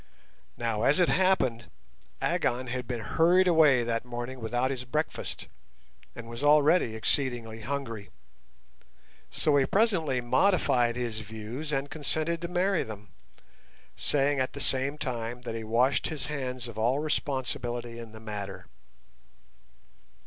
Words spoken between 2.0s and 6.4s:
Agon had been hurried away that morning without his breakfast, and